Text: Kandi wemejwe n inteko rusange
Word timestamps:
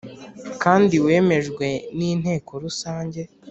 Kandi 0.63 0.95
wemejwe 1.05 1.65
n 1.97 1.99
inteko 2.11 2.51
rusange 2.63 3.21